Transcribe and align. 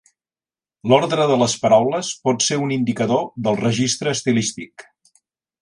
L'ordre 0.91 1.27
de 1.31 1.35
les 1.41 1.53
paraules 1.67 2.09
pot 2.29 2.47
ser 2.47 2.59
un 2.63 2.75
indicador 2.79 3.23
del 3.49 3.63
registre 3.63 4.19
estilístic. 4.19 4.89